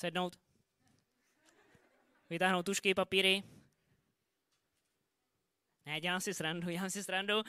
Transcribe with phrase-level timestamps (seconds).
[0.00, 0.38] sednout,
[2.30, 3.42] vytáhnout tušky, papíry.
[5.86, 7.42] Ne, dělám si srandu, dělám si srandu.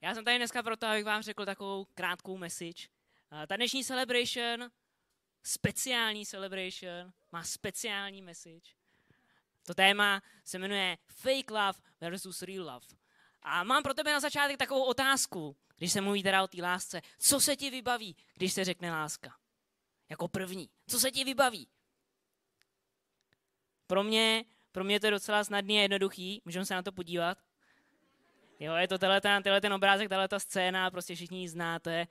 [0.00, 2.88] Já jsem tady dneska proto, abych vám řekl takovou krátkou message.
[3.46, 4.70] Ta dnešní celebration,
[5.42, 8.70] speciální celebration, má speciální message.
[9.66, 12.86] To téma se jmenuje Fake Love versus Real Love.
[13.42, 17.00] A mám pro tebe na začátek takovou otázku, když se mluví teda o té lásce.
[17.18, 19.43] Co se ti vybaví, když se řekne láska?
[20.14, 20.70] Jako první.
[20.86, 21.68] Co se ti vybaví?
[23.86, 26.42] Pro mě, pro mě to je docela snadný a jednoduchý.
[26.44, 27.38] Můžeme se na to podívat.
[28.60, 32.06] Jo, je to tenhle ten, tenhle ten obrázek, tahle ta scéna, prostě všichni ji znáte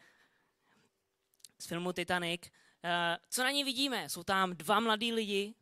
[1.60, 2.42] z filmu Titanic.
[2.44, 2.90] Uh,
[3.30, 4.10] co na ní vidíme?
[4.10, 5.54] Jsou tam dva mladí lidi,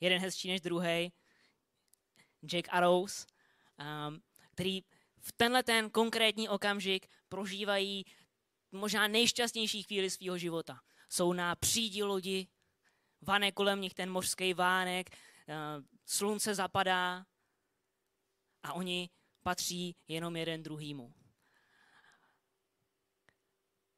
[0.00, 1.12] jeden hezčí než druhý,
[2.46, 3.26] Jack a Rose,
[4.08, 4.82] um, který
[5.20, 8.04] v tenhle ten konkrétní okamžik prožívají
[8.72, 10.80] možná nejšťastnější chvíli svého života.
[11.10, 12.46] Jsou na přídi lodi,
[13.22, 17.26] vane kolem nich ten mořský vánek, uh, slunce zapadá
[18.62, 19.10] a oni
[19.42, 21.14] patří jenom jeden druhýmu.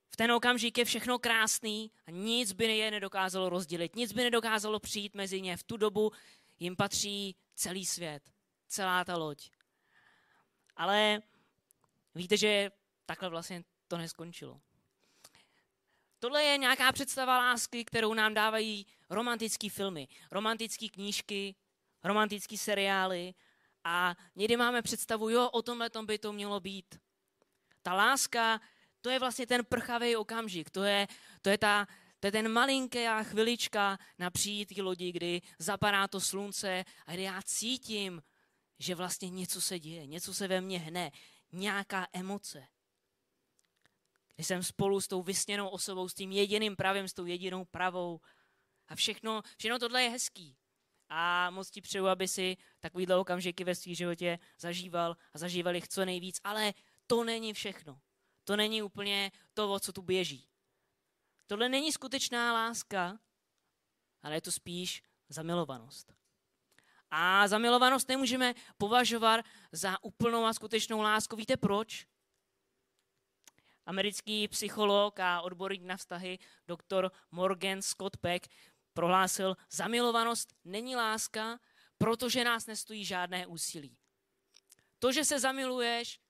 [0.09, 4.81] V ten okamžik je všechno krásný a nic by je nedokázalo rozdělit, nic by nedokázalo
[4.81, 5.57] přijít mezi ně.
[5.57, 6.13] V tu dobu
[6.59, 8.31] jim patří celý svět,
[8.69, 9.51] celá ta loď.
[10.77, 11.23] Ale
[12.15, 12.71] víte, že
[13.07, 14.61] takhle vlastně to neskončilo.
[16.23, 21.55] Tohle je nějaká představa lásky, kterou nám dávají romantické filmy, romantické knížky,
[22.05, 23.35] romantické seriály
[23.85, 26.95] a někdy máme představu, jo, o tomhle tom by to mělo být.
[27.83, 28.61] Ta láska,
[29.01, 31.09] to je vlastně ten prchavý okamžik, to je,
[31.43, 31.87] to je, ta,
[32.21, 37.43] to je ten malinká chvilička na přijít lodi, kdy zapadá to slunce a kdy já
[37.43, 38.23] cítím,
[38.79, 41.11] že vlastně něco se děje, něco se ve mně hne,
[41.53, 42.67] nějaká emoce.
[44.39, 48.21] Jsem spolu s tou vysněnou osobou, s tím jediným pravým, s tou jedinou pravou.
[48.89, 50.57] A všechno, všechno tohle je hezký.
[51.09, 55.89] A moc ti přeju, aby si takovýhle okamžiky ve svém životě zažíval a zažívali jich
[55.89, 56.41] co nejvíc.
[56.45, 56.75] Ale
[57.07, 58.01] to není všechno.
[58.45, 60.49] To není úplně to, o co tu běží.
[61.47, 63.19] Tohle není skutečná láska,
[64.23, 66.13] ale je to spíš zamilovanost.
[67.11, 71.37] A zamilovanost nemůžeme považovat za úplnou a skutečnou lásku.
[71.37, 72.07] Víte proč?
[73.87, 77.11] Americký psycholog a odborník na vztahy dr.
[77.31, 78.49] Morgan Scott Peck
[78.93, 81.61] prohlásil, zamilovanost není láska,
[81.99, 83.97] protože nás nestojí žádné úsilí.
[84.99, 86.21] To, že se zamiluješ,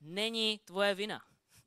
[0.00, 1.24] není tvoje vina.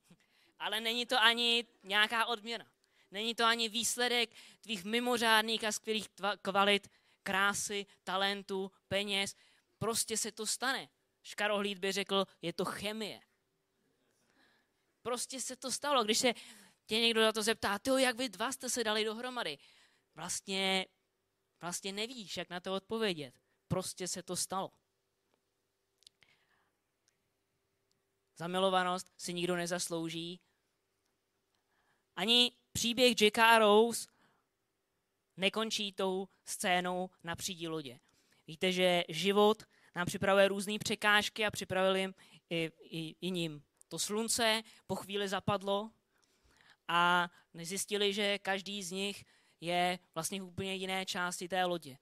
[0.60, 2.66] Ale není to ani nějaká odměna.
[3.12, 4.30] Není to ani výsledek
[4.62, 6.10] tvých mimořádných a skvělých
[6.42, 6.88] kvalit,
[7.24, 9.36] krásy, talentu, peněz.
[9.80, 10.90] Prostě se to stane.
[11.24, 13.20] Škarohlíd by řekl, je to chemie.
[15.02, 16.04] Prostě se to stalo.
[16.04, 16.34] Když se
[16.86, 19.58] tě někdo na to zeptá, ty jak vy dva jste se dali dohromady?
[20.16, 20.86] Vlastně,
[21.62, 23.40] vlastně nevíš, jak na to odpovědět.
[23.68, 24.72] Prostě se to stalo.
[28.38, 30.42] Zamilovanost si nikdo nezaslouží.
[32.16, 34.08] Ani příběh a Rose
[35.38, 38.00] nekončí tou scénou na přídi lodě.
[38.48, 39.64] Víte, že život
[39.96, 42.14] nám připravuje různé překážky a připravil jim
[42.50, 43.64] i, i, i ním.
[43.92, 45.92] To slunce po chvíli zapadlo
[46.88, 49.26] a nezjistili, že každý z nich
[49.62, 51.98] je vlastně v úplně jiné části té lodě.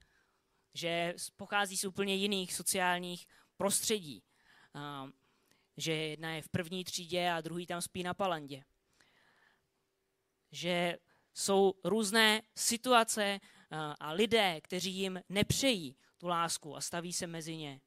[0.74, 4.24] Že pochází z úplně jiných sociálních prostředí
[5.78, 8.64] že jedna je v první třídě a druhý tam spí na palandě.
[10.52, 10.98] Že
[11.34, 13.40] jsou různé situace
[14.00, 17.82] a lidé, kteří jim nepřejí tu lásku a staví se mezi ně.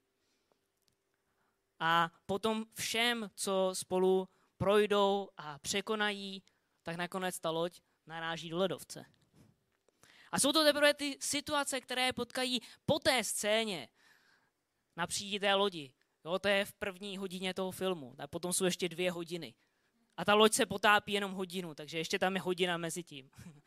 [1.85, 6.43] A potom všem, co spolu projdou a překonají,
[6.83, 9.05] tak nakonec ta loď naráží do ledovce.
[10.33, 13.89] A jsou to teprve ty situace, které potkají po té scéně
[14.97, 15.93] na přídi té lodi,
[16.25, 18.15] Jo, to je v první hodině toho filmu.
[18.19, 19.55] A potom jsou ještě dvě hodiny.
[20.17, 23.31] A ta loď se potápí jenom hodinu, takže ještě tam je hodina mezi tím.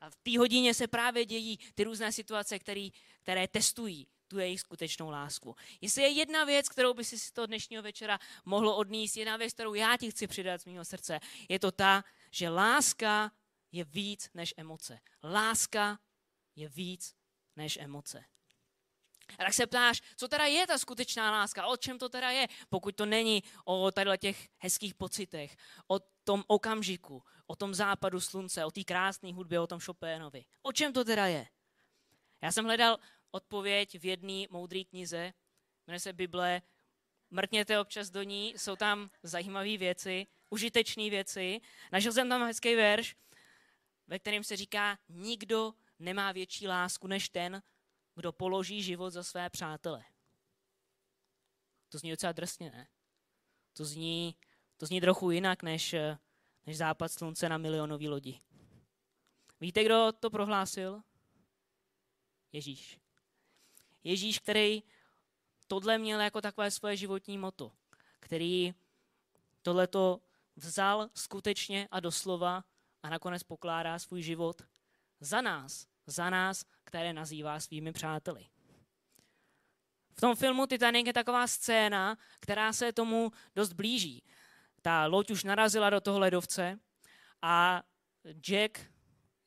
[0.00, 2.92] A v té hodině se právě dějí ty různé situace, který,
[3.22, 5.56] které testují tu jejich skutečnou lásku.
[5.80, 9.52] Jestli je jedna věc, kterou by si z toho dnešního večera mohlo odníst, jedna věc,
[9.52, 13.32] kterou já ti chci přidat z mého srdce, je to ta, že láska
[13.72, 15.00] je víc než emoce.
[15.22, 15.98] Láska
[16.56, 17.14] je víc
[17.56, 18.24] než emoce.
[19.38, 22.48] A tak se ptáš, co teda je ta skutečná láska, o čem to teda je,
[22.68, 25.56] pokud to není o tady těch hezkých pocitech,
[25.88, 30.44] o tom okamžiku, o tom západu slunce, o té krásné hudbě, o tom Chopinovi.
[30.62, 31.46] O čem to teda je?
[32.42, 32.98] Já jsem hledal
[33.34, 35.32] odpověď v jedné moudré knize,
[35.86, 36.62] jmenuje se Bible,
[37.30, 41.60] mrkněte občas do ní, jsou tam zajímavé věci, užitečné věci.
[41.92, 43.16] Našel jsem tam hezký verš
[44.06, 47.62] ve kterém se říká, nikdo nemá větší lásku než ten,
[48.14, 50.04] kdo položí život za své přátele.
[51.88, 52.88] To zní docela drsně, ne?
[53.72, 54.36] To zní,
[54.76, 55.94] to zní trochu jinak než,
[56.66, 58.40] než západ slunce na milionový lodi.
[59.60, 61.02] Víte, kdo to prohlásil?
[62.52, 63.03] Ježíš.
[64.04, 64.82] Ježíš, který
[65.66, 67.72] tohle měl jako takové svoje životní moto,
[68.20, 68.74] který
[69.62, 70.20] tohleto
[70.56, 72.64] vzal skutečně a doslova
[73.02, 74.62] a nakonec pokládá svůj život
[75.20, 78.46] za nás, za nás, které nazývá svými přáteli.
[80.16, 84.22] V tom filmu Titanic je taková scéna, která se tomu dost blíží.
[84.82, 86.78] Ta loď už narazila do toho ledovce
[87.42, 87.82] a
[88.40, 88.80] Jack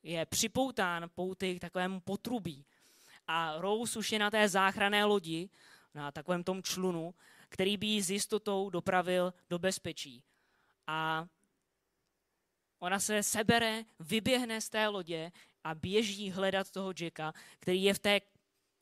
[0.04, 2.66] je připoután pouty k takovému potrubí.
[3.28, 5.50] A Rose už je na té záchranné lodi,
[5.94, 7.16] na takovém tom člunu,
[7.50, 10.24] který by ji s jistotou dopravil do bezpečí.
[10.88, 11.28] A
[12.80, 15.32] ona se sebere, vyběhne z té lodě
[15.64, 18.20] a běží hledat toho Jacka, který je v té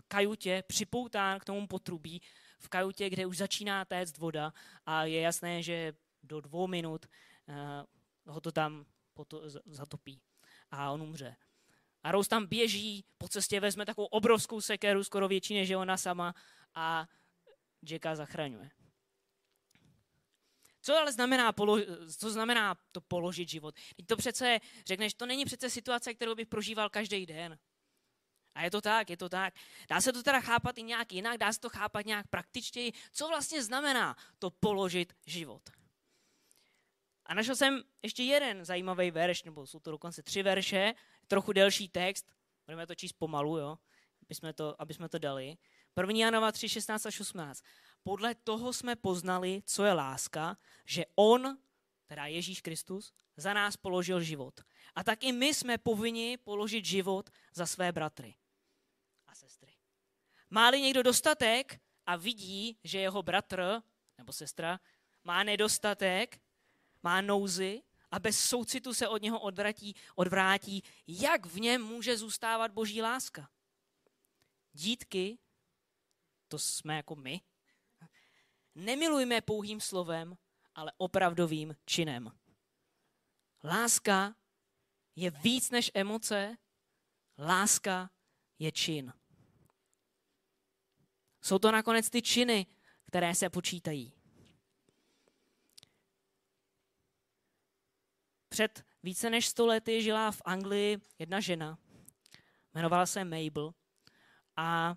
[0.07, 2.21] kajutě připoután k tomu potrubí,
[2.59, 4.53] v kajutě, kde už začíná téct voda
[4.85, 5.93] a je jasné, že
[6.23, 8.85] do dvou minut uh, ho to tam
[9.65, 10.21] zatopí
[10.71, 11.35] a on umře.
[12.05, 15.97] A Rose tam běží, po cestě vezme takovou obrovskou sekeru, skoro větší než je ona
[15.97, 16.35] sama
[16.75, 17.07] a
[17.89, 18.69] Jacka zachraňuje.
[20.81, 21.77] Co ale znamená, polo,
[22.17, 23.75] co znamená to položit život?
[23.95, 27.59] Teď to přece, řekneš, to není přece situace, kterou bych prožíval každý den.
[28.55, 29.53] A je to tak, je to tak.
[29.89, 32.93] Dá se to teda chápat i nějak jinak, dá se to chápat nějak praktičtěji.
[33.11, 35.69] Co vlastně znamená to položit život?
[37.25, 40.93] A našel jsem ještě jeden zajímavý verš, nebo jsou to dokonce tři verše,
[41.27, 42.31] trochu delší text,
[42.65, 43.77] budeme to číst pomalu, jo,
[44.21, 45.57] aby jsme to, aby jsme to dali.
[45.97, 46.13] 1.
[46.15, 47.63] Janova 3, 16 až 18.
[48.03, 51.57] Podle toho jsme poznali, co je láska, že on,
[52.07, 54.61] teda Ježíš Kristus, za nás položil život.
[54.95, 58.35] A tak i my jsme povinni položit život za své bratry
[59.27, 59.73] a sestry.
[60.49, 63.81] Má-li někdo dostatek a vidí, že jeho bratr
[64.17, 64.79] nebo sestra
[65.23, 66.41] má nedostatek,
[67.03, 67.81] má nouzy
[68.15, 73.49] a bez soucitu se od něho odvratí, odvrátí, jak v něm může zůstávat boží láska.
[74.73, 75.37] Dítky,
[76.47, 77.41] to jsme jako my,
[78.75, 80.37] nemilujme pouhým slovem,
[80.75, 82.31] ale opravdovým činem.
[83.63, 84.35] Láska
[85.15, 86.57] je víc než emoce,
[87.37, 88.09] láska
[88.59, 89.13] je čin.
[91.41, 92.65] Jsou to nakonec ty činy,
[93.07, 94.14] které se počítají.
[98.55, 101.77] Před více než sto lety žila v Anglii jedna žena,
[102.73, 103.73] jmenovala se Mabel
[104.55, 104.95] a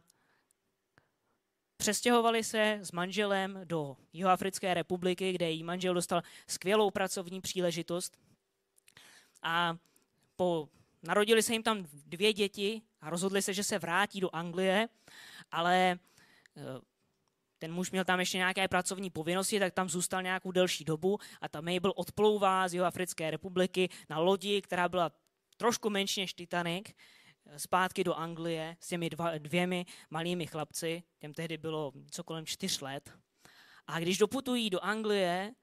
[1.76, 8.18] přestěhovali se s manželem do Jihoafrické republiky, kde jí manžel dostal skvělou pracovní příležitost.
[9.42, 9.76] A
[10.36, 10.68] po,
[11.02, 14.88] narodili se jim tam dvě děti a rozhodli se, že se vrátí do Anglie,
[15.50, 15.98] ale
[16.56, 16.62] eh,
[17.58, 21.48] ten muž měl tam ještě nějaké pracovní povinnosti, tak tam zůstal nějakou delší dobu a
[21.48, 25.10] ta Mabel odplouvá z Jihoafrické republiky na lodi, která byla
[25.56, 26.86] trošku menší než Titanic,
[27.56, 32.80] zpátky do Anglie s těmi dva, dvěmi malými chlapci, těm tehdy bylo co kolem čtyř
[32.80, 33.12] let.
[33.86, 35.54] A když doputují do Anglie,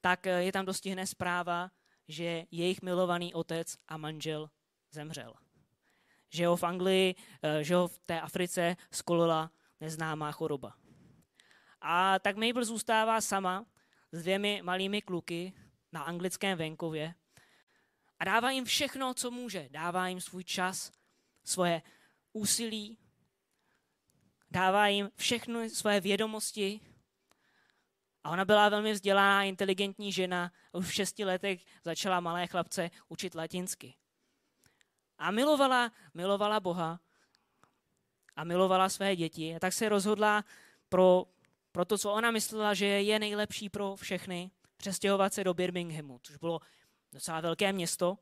[0.00, 1.70] tak eh, je tam dostihne zpráva,
[2.08, 4.50] že jejich milovaný otec a manžel
[4.90, 5.34] zemřel.
[6.30, 9.50] Že ho v Anglii, eh, že ho v té Africe skolila
[9.80, 10.74] neznámá choroba.
[11.80, 13.66] A tak Mabel zůstává sama
[14.12, 15.52] s dvěmi malými kluky
[15.92, 17.14] na anglickém venkově
[18.20, 19.68] a dává jim všechno, co může.
[19.70, 20.92] Dává jim svůj čas,
[21.44, 21.82] svoje
[22.32, 22.98] úsilí,
[24.50, 26.80] dává jim všechno svoje vědomosti.
[28.24, 30.52] A ona byla velmi vzdělaná, inteligentní žena.
[30.72, 33.94] Už v šesti letech začala malé chlapce učit latinsky.
[35.18, 37.00] A milovala, milovala Boha
[38.36, 39.56] a milovala své děti.
[39.56, 40.44] A tak se rozhodla
[40.88, 41.24] pro
[41.78, 46.36] pro to, co ona myslela, že je nejlepší pro všechny, přestěhovat se do Birminghamu, což
[46.36, 46.60] bylo
[47.12, 48.18] docela velké město.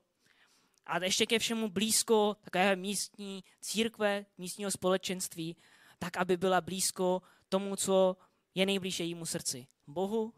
[0.87, 5.57] A ještě ke všemu blízko takové místní církve, místního společenství,
[5.99, 8.17] tak aby byla blízko tomu, co
[8.55, 9.67] je nejblíže jejímu srdci.
[9.87, 10.35] Bohu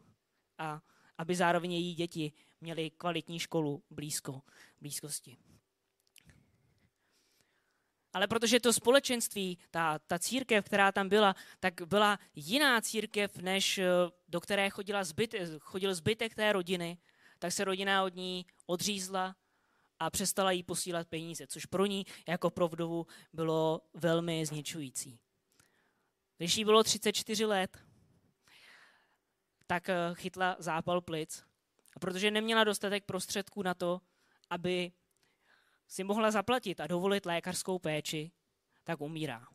[0.57, 0.81] a
[1.17, 4.41] aby zároveň její děti měly kvalitní školu blízko,
[4.81, 5.37] blízkosti.
[8.13, 13.77] Ale protože to společenství, ta, ta církev, která tam byla, tak byla jiná církev, než
[13.77, 13.85] eh,
[14.27, 16.97] do které chodila zbyt, chodil zbytek té rodiny,
[17.39, 19.35] tak se rodina od ní odřízla
[19.99, 25.19] a přestala jí posílat peníze, což pro ní jako pro vdovu bylo velmi zničující.
[26.37, 27.77] Když jí bylo 34 let,
[29.67, 31.43] tak eh, chytla zápal plic.
[31.95, 34.01] A protože neměla dostatek prostředků na to,
[34.49, 34.91] aby
[35.89, 38.31] si mohla zaplatit a dovolit lékařskou péči,
[38.83, 39.47] tak umírá.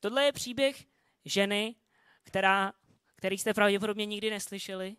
[0.00, 0.84] Tohle je příběh
[1.24, 1.74] ženy,
[2.22, 2.72] která,
[3.16, 4.96] který jste pravděpodobně nikdy neslyšeli,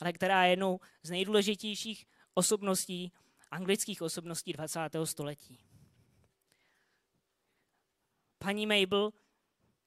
[0.00, 3.12] ale která je jednou z nejdůležitějších osobností,
[3.50, 4.80] anglických osobností 20.
[5.04, 5.58] století.
[8.38, 9.12] Paní Mabel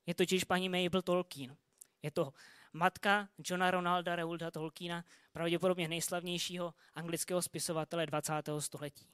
[0.05, 1.57] je totiž paní Mabel Tolkien.
[2.01, 2.33] Je to
[2.73, 5.05] matka Johna Ronalda Reulda Tolkiena,
[5.37, 8.33] pravděpodobně nejslavnějšího anglického spisovatele 20.
[8.59, 9.07] století.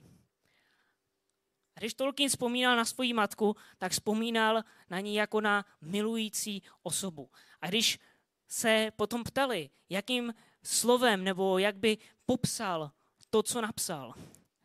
[1.76, 7.30] A když Tolkien vzpomínal na svoji matku, tak vzpomínal na ní jako na milující osobu.
[7.62, 8.00] A když
[8.48, 12.92] se potom ptali, jakým slovem nebo jak by popsal
[13.30, 14.14] to, co napsal,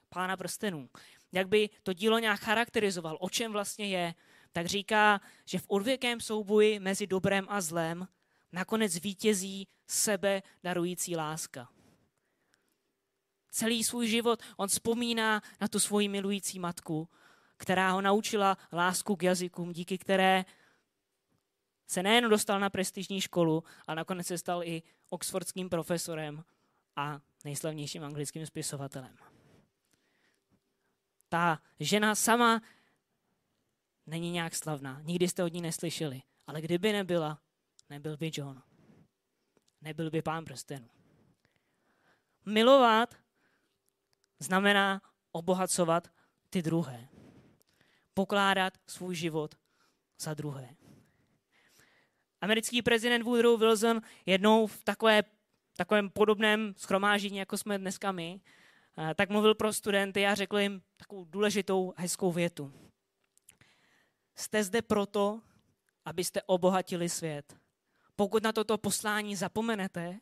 [0.08, 0.88] Pána prstenů,
[1.32, 4.14] jak by to dílo nějak charakterizoval, o čem vlastně je,
[4.52, 8.08] tak říká, že v odvěkém souboji mezi dobrem a zlem
[8.52, 11.68] nakonec vítězí sebe darující láska.
[13.50, 17.08] Celý svůj život on vzpomíná na tu svoji milující matku,
[17.56, 20.44] která ho naučila lásku k jazykům, díky které
[21.86, 26.44] se nejen dostal na prestižní školu, ale nakonec se stal i oxfordským profesorem
[26.96, 29.16] a nejslavnějším anglickým spisovatelem.
[31.28, 32.62] Ta žena sama
[34.06, 35.00] není nějak slavná.
[35.02, 36.22] Nikdy jste od ní neslyšeli.
[36.46, 37.38] Ale kdyby nebyla,
[37.90, 38.62] nebyl by John.
[39.80, 40.88] Nebyl by pán prstenů.
[42.46, 43.14] Milovat
[44.38, 46.08] znamená obohacovat
[46.50, 47.08] ty druhé.
[48.14, 49.54] Pokládat svůj život
[50.18, 50.76] za druhé.
[52.40, 55.22] Americký prezident Woodrow Wilson jednou v takové,
[55.76, 58.40] takovém podobném schromáždění, jako jsme dneska my,
[58.98, 62.72] eh, tak mluvil pro studenty a řekl jim takovou důležitou hezkou větu.
[64.36, 65.40] Jste zde proto,
[66.04, 67.56] abyste obohatili svět.
[68.18, 70.20] Pokud na toto poslání zapomenete,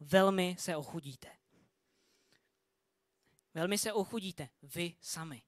[0.00, 1.28] velmi se ochudíte.
[3.54, 5.42] Velmi se ochudíte vy sami.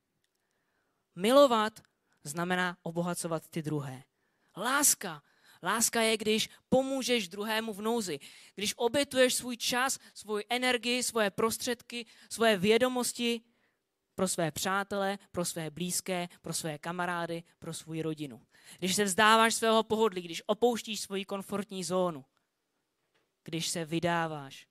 [1.14, 1.80] Milovat
[2.24, 4.04] znamená obohacovat ty druhé.
[4.56, 5.22] Láska.
[5.62, 8.18] Láska je, když pomůžeš druhému v nouzi.
[8.54, 13.40] Když obětuješ svůj čas, svou energii, svoje prostředky, svoje vědomosti
[14.14, 18.46] pro své přátele, pro své blízké, pro své kamarády, pro svou rodinu.
[18.78, 22.24] Když se vzdáváš svého pohodlí, když opouštíš svoji komfortní zónu,
[23.44, 24.68] když se vydáváš,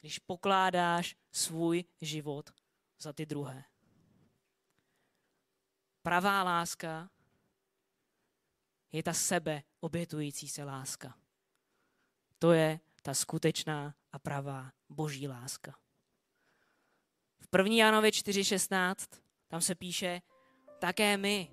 [0.00, 2.50] když pokládáš svůj život
[2.98, 3.64] za ty druhé.
[6.02, 7.10] Pravá láska
[8.92, 11.18] je ta sebe obětující se láska.
[12.38, 15.78] To je ta skutečná a pravá boží láska.
[17.40, 17.74] V 1.
[17.74, 20.22] Jánově 4.16 tam se píše,
[20.78, 21.50] také my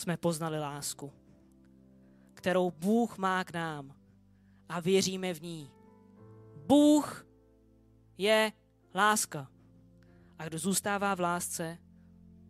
[0.00, 1.12] jsme poznali lásku,
[2.34, 3.94] kterou Bůh má k nám
[4.68, 5.72] a věříme v ní.
[6.66, 7.26] Bůh
[8.18, 8.52] je
[8.94, 9.48] láska.
[10.38, 11.78] A kdo zůstává v lásce,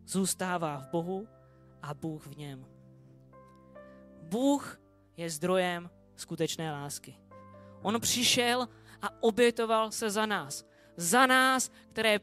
[0.05, 1.27] zůstává v Bohu
[1.81, 2.65] a Bůh v něm.
[4.21, 4.79] Bůh
[5.17, 7.17] je zdrojem skutečné lásky.
[7.81, 8.67] On přišel
[9.01, 12.19] a obětoval se za nás za nás, které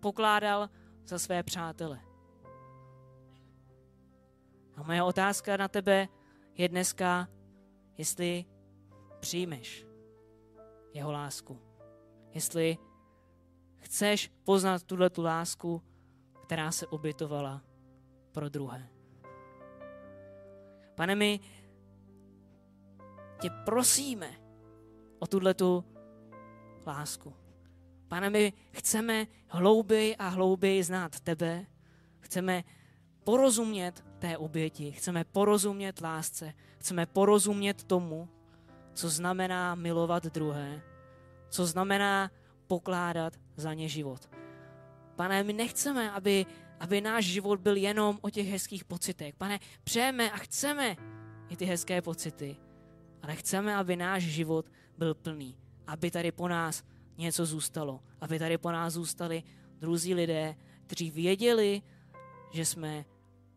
[0.00, 0.70] pokládal
[1.04, 2.00] za své přátele.
[4.80, 6.08] A moje otázka na tebe
[6.54, 7.28] je dneska,
[7.98, 8.44] jestli
[9.20, 9.86] přijmeš
[10.94, 11.60] jeho lásku.
[12.30, 12.78] Jestli
[13.76, 15.82] chceš poznat tuhle tu lásku,
[16.44, 17.62] která se obětovala
[18.32, 18.88] pro druhé.
[20.94, 21.40] Pane, my
[23.40, 24.30] tě prosíme
[25.18, 25.84] o tuhle tu
[26.86, 27.34] lásku.
[28.08, 31.66] Pane, my chceme hlouběji a hlouběji znát tebe.
[32.20, 32.64] Chceme
[33.24, 38.28] porozumět té oběti, chceme porozumět lásce, chceme porozumět tomu,
[38.94, 40.82] co znamená milovat druhé,
[41.48, 42.30] co znamená
[42.66, 44.30] pokládat za ně život.
[45.16, 46.46] Pane, my nechceme, aby,
[46.80, 49.34] aby náš život byl jenom o těch hezkých pocitech.
[49.34, 50.96] Pane, přejeme a chceme
[51.48, 52.56] i ty hezké pocity,
[53.22, 56.84] ale chceme, aby náš život byl plný, aby tady po nás
[57.18, 58.00] něco zůstalo.
[58.20, 59.42] Aby tady po nás zůstali
[59.78, 61.82] druzí lidé, kteří věděli,
[62.50, 63.04] že jsme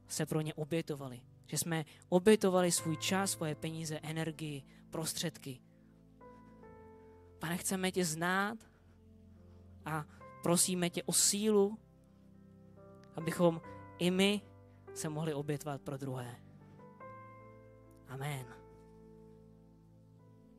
[0.07, 1.21] se pro ně obětovali.
[1.47, 5.59] Že jsme obětovali svůj čas, svoje peníze, energii, prostředky.
[7.39, 8.57] Pane, chceme tě znát
[9.85, 10.05] a
[10.43, 11.77] prosíme tě o sílu,
[13.15, 13.61] abychom
[13.99, 14.41] i my
[14.93, 16.35] se mohli obětovat pro druhé.
[18.07, 18.62] Amen.